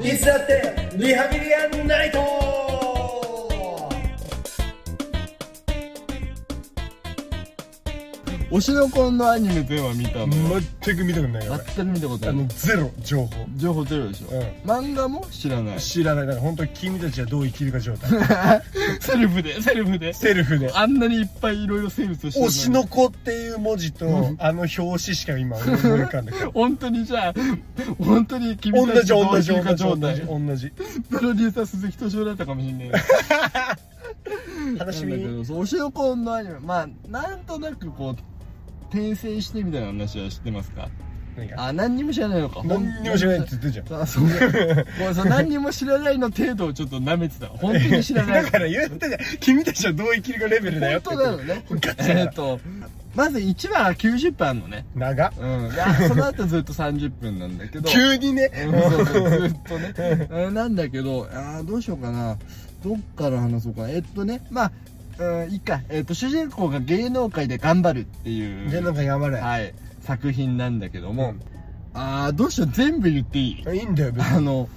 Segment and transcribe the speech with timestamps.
[0.00, 2.47] いつだってリハビリアンナイト
[8.50, 10.28] 推しの子のアニメ全話見たの？
[10.80, 11.60] 全く見たことないよ。
[11.76, 12.34] 全く見たことない。
[12.34, 13.46] のゼロ情報。
[13.56, 14.70] 情報ゼロでしょ、うん。
[14.70, 15.80] 漫画も知らない。
[15.80, 16.26] 知らない。
[16.26, 18.10] だから本当に君たちはどう生きるか状態。
[19.00, 20.12] セルフでセルフで。
[20.14, 20.72] セルフで。
[20.72, 24.06] あんなにいっぱいいろいろ生物をして推しの子っていう文字と、
[24.38, 27.34] あの表紙しか今思い浮かんでくる本当にじゃあ
[27.98, 30.22] 本当に君同たちじ同じ同じ同じ同状態じ。
[30.22, 30.70] 同じ。
[31.10, 32.90] プロデューサー鈴木敏夫だったかもしれない
[34.78, 35.12] 楽 しみ？
[35.12, 36.58] なんだけどそう推しの子のアニメ。
[36.60, 38.37] まあなんとなくこう
[38.90, 40.88] 転生してみたいな話は知ってますか？
[41.56, 42.62] あ何にも知らないのか。
[42.64, 44.02] 何にも知らないって言ってるじゃん。
[44.02, 44.24] あそう。
[44.24, 48.42] もうそう何にも知らないの程度をちょっと舐めてた本当に知らない。
[48.44, 49.20] だから言ったじゃん。
[49.38, 51.64] 君たちはどう生きるかレベルだよ本当だよね。
[52.00, 52.58] えっと
[53.14, 54.84] まず1話は90分あるのね。
[54.96, 55.32] 長っ。
[55.38, 56.08] うん。
[56.08, 57.86] その後ずっと30分なんだけど。
[57.88, 58.50] 急にね。
[58.66, 60.28] うんそうそうずっとね。
[60.30, 62.36] うんなんだけどあーどうしようかな。
[62.82, 63.90] どっから話そうかな。
[63.90, 64.72] えっとねまあ
[65.18, 69.38] うんいいか、えっと主人公が芸能界で頑張るっていう芸能界頑張れ。
[69.38, 71.40] はい、作品なんだけども、うん。
[71.94, 72.70] ああどうしよう。
[72.72, 73.78] 全部言っていい？
[73.78, 74.36] いいんだよ別に。
[74.36, 74.68] あの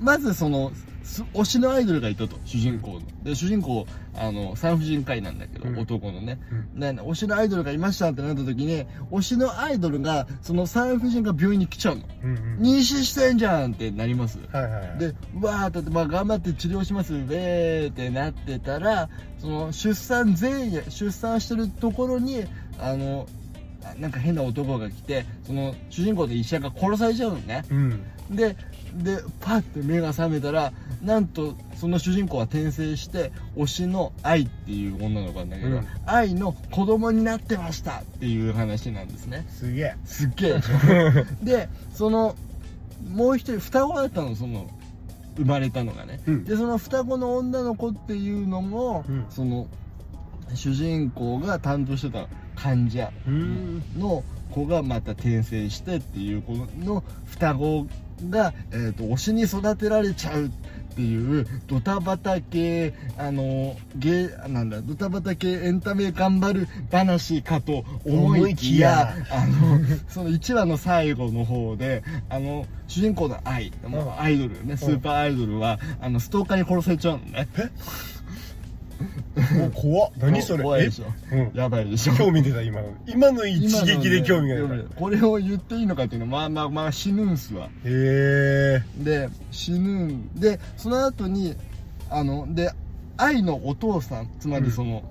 [0.00, 3.00] まずそのす推しのアイドルがいたと主人公の。
[3.22, 5.78] で主人公あの産婦人科医なんだけど、うん。
[5.78, 6.40] 男のね、
[6.76, 12.04] うで推しのアイドルがいましたってなった時に推しのアイドルがその産婦人科病院に来ちゃうの。
[12.22, 12.58] うんうん。
[12.60, 14.38] 妊娠してんじゃんってなります。
[14.50, 14.98] はいはいはい。
[14.98, 22.44] でうわーって、まあ、頑張って治療しますウェーってなってたらその出産前夜出産してるところに
[22.78, 23.26] あの
[23.84, 27.64] あなんか変な男が来てその主人公の医者が殺されちゃうのね。
[27.70, 28.02] うん。
[28.30, 28.56] で
[29.02, 35.86] でパッて目が覚めたらなんとその主人公は転生して推しの愛っていう女の子なんだけど、うん。
[36.06, 39.46] 愛の子供になってましたっていう話なんですね。
[39.50, 39.96] すげえ。
[40.04, 40.52] すっげえ。
[40.54, 42.36] でしょでその
[43.10, 44.70] もう一人双子だったのその
[45.36, 46.44] 生まれたのがね、うん。
[46.44, 49.26] でその双子の女の子っていうのも、うん。
[49.30, 49.66] その
[50.54, 57.86] 主人公が担当してた患者うんの子がまた転生してっていう子の双子
[58.30, 60.50] が、えー、と推しに育てられちゃう
[60.94, 77.48] っていうドタバタ系あのゲーなんだドタバタ系エンタメ頑張る話かと思いきやあのその1話の最後の方であの主人公の愛、もうアイドルねスーパーアイドルはあのストーカーに殺されちゃうのね
[79.66, 80.12] お怖っ。
[80.18, 80.62] 何それ？
[80.62, 81.06] 怖いでしょ。
[81.32, 81.50] え？
[81.52, 81.58] うん。
[81.58, 82.14] やばいでしょ。
[82.14, 82.88] 興味出た今の。
[83.06, 84.74] 今の一撃で興味が出た。
[84.74, 87.68] へこれを言っていいのかっていうのはまあまあまあ死ぬんすわ。
[87.84, 88.82] え。
[88.98, 91.56] で死ぬんでその後に
[92.10, 92.70] あので
[93.16, 95.02] 愛のお父さんつまりその、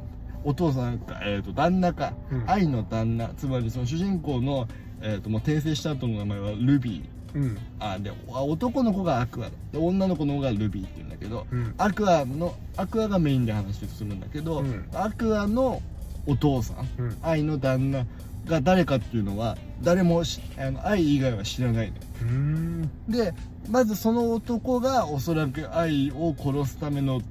[0.44, 2.50] お父さんか、えー、と旦那か、うん。
[2.50, 4.68] 愛の旦那つまりその主人公の、
[5.02, 7.58] えー、ともう転生した後の名前はルビーうん。
[7.80, 11.74] あであ男の子がアクアで女の子の方がルビーって言うんだけど、うん。
[11.78, 14.88] アクアのアクアがメインで話をするんだけど、うん。
[14.94, 15.82] アクアの
[16.26, 17.18] お父さん、うん。
[17.22, 18.06] 愛の旦那
[18.46, 22.92] が誰かっていうのは誰もしあの愛以外は知らないのうん。
[23.08, 23.34] で
[23.70, 27.22] まずその男がおそらく愛を殺すための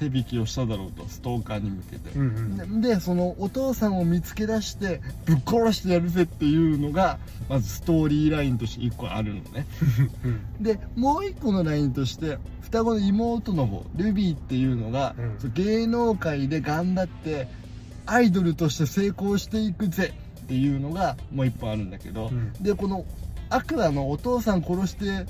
[0.00, 7.18] 手引きをしただろうとストーカーに向けて、うんででそのお父さんを見つけ出してぶっ殺してやるぜっていうのが
[7.48, 9.66] まずストーリーラインとして1個あるのね。
[10.24, 15.52] うんでもう1個のラインとして双子の妹の方ルビーっていうのが、うん。
[15.54, 17.48] 芸能界で頑張って
[18.06, 22.52] アイドルとして成功していくぜっていうのがもう1本あるんだけど、うん。
[22.54, 23.04] でこの
[23.50, 25.26] アクアのお父さん殺して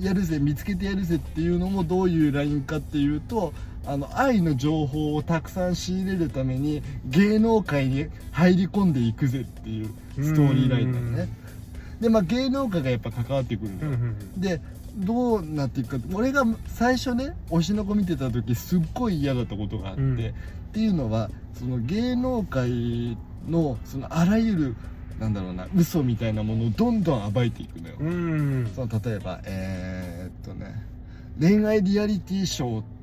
[0.00, 3.52] やるぜ見つけてやるぜっていうのもどういうラインかっていうと
[3.86, 11.28] あの愛の情報をたくさん仕入れるために芸能界に入り込んでいくぜっていうストーリーラインなのね。
[12.00, 14.60] でまあ芸能界がやっぱ関わってくるんだよ、うんうんで
[14.96, 20.18] どうなっていくか俺が最初ね推しの子見てた時すっごい嫌だったことがあって、うん。
[20.18, 20.22] っ
[20.72, 23.16] ていうのはその芸能界
[23.48, 24.76] のそのあらゆる
[25.20, 28.72] なんだろうな嘘みたいなものをどんどん暴いていくのよ、うん。
[28.74, 30.74] その例えばえー、っとね
[31.38, 32.99] 恋愛リアリティショーって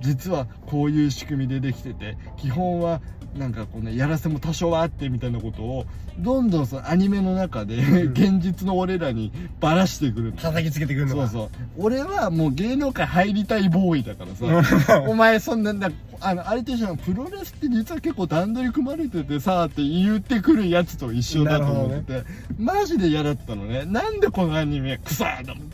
[0.00, 3.00] 実はこういう仕組みでできてて基本は
[3.36, 5.84] なんかこのやらせも多少はあってみたいなことを
[6.18, 8.12] どんどんそのアニメの中でうん。
[8.12, 10.30] 現実の俺らにばらしてくる。
[10.32, 11.28] の叩きつけてくるのか。
[11.28, 11.84] そうそう。
[11.84, 14.34] 俺はもう芸能界入りたいボーイだから
[14.80, 15.90] さ お前そんなんだ
[16.20, 22.24] あのあれと一緒なのプロレスって実は結構段取り組まれててさって言ってくるやつと一緒だと思ってて、
[22.58, 23.84] マジで嫌だったのね。
[23.84, 25.68] なんでこのアニメ草と思って。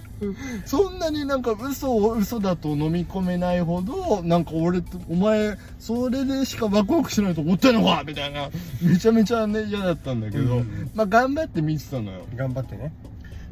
[0.64, 8.48] そんなになんか嘘を嘘だと飲み込めないほどなんか俺とお前それでしかワクワクしないと思ってんのかみたいな。
[8.82, 10.90] めちゃめちゃね嫌だったんだけど、うん。
[10.94, 12.26] まあ頑張って見てたのよ。
[12.34, 12.92] 頑張ってね。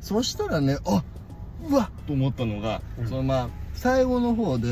[0.01, 1.03] そしたらねあ
[1.69, 3.09] うわっと思ったのが、うん。
[3.09, 4.71] そのまあ最後の方で、え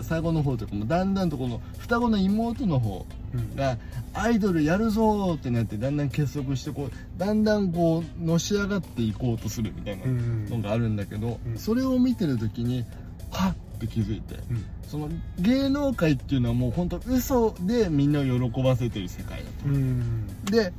[0.00, 3.56] ー最後の方というかもうだんだんとこの双子の妹の方うん。
[3.56, 3.76] が
[4.14, 10.46] アイドルやるぞーってなってだんだん結束してこうだんだんこうのし上がっていこうとするみたいなうん。
[10.48, 11.58] のがあるんだけど、うん。
[11.58, 12.84] それを見てる時に
[13.30, 14.34] はっって気づいて。
[14.50, 14.64] うん。
[14.88, 15.08] その
[15.38, 19.68] 芸能界っていうのはもう本当嘘でみんなを喜ばせてる世界だと。
[19.68, 20.26] うん。
[20.44, 20.72] で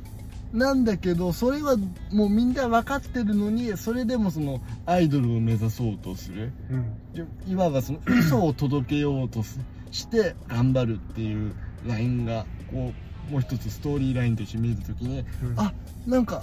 [0.52, 1.76] なんだけどそれは
[2.10, 6.52] もうみんな分かってるのにそれでもそのアイドルを目指そうとする。
[6.70, 7.52] うん。
[7.52, 9.60] いわばその嘘を届けようとす
[9.90, 11.52] して頑張るっていう
[11.86, 12.92] ラインがこ
[13.28, 15.60] うもう一つストーリーラインとして見るときに、うん。
[15.60, 15.72] あ
[16.06, 16.42] なんか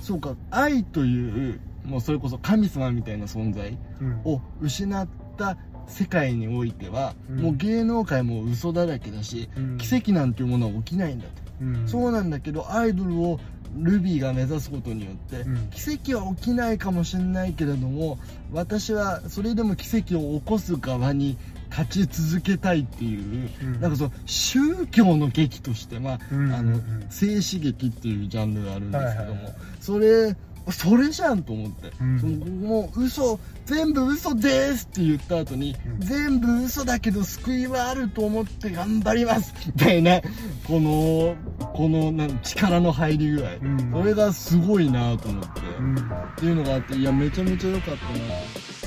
[0.00, 5.56] そうか愛というもうそれこそ神様みたいな存在うんを失った
[5.90, 7.40] 世界においては、うん。
[7.40, 9.78] もう芸能界も嘘だらけだし、うん。
[9.78, 11.32] 奇跡なんていうものは起きないんだと。
[11.60, 11.88] うん。
[11.88, 13.40] そうなんだけどアイドルを
[13.76, 15.68] ルビーが目指すことによって、うん。
[15.70, 18.18] 奇跡は起きないかもしれないけれども
[18.52, 21.36] 私はそれでも奇跡を起こす側に
[21.70, 23.80] 立ち続けたいっていう、うん。
[23.80, 27.06] なんかその宗教の劇として、まあうんあのうん。
[27.10, 29.54] 静止劇っていうジャンルがあるんですけども、はいはいはい。
[29.80, 30.36] それ
[30.70, 32.20] それじゃんと思って、うん。
[32.20, 36.00] そのもう嘘全部嘘ですって言った後に、うん。
[36.00, 40.20] 全部嘘だけど救いはあると思って頑張りますみたいな
[40.66, 41.34] この
[41.74, 43.90] このなん力の入り具合、うん。
[43.92, 45.96] それがすごいなと思って、うん。
[45.96, 46.00] っ
[46.36, 48.79] ていうのがあっていやめちゃめちゃ良かったな